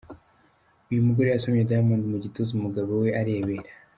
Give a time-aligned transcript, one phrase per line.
[0.89, 3.71] Uyu mugore yasomye Diamond mu gituza umugabo we arebera.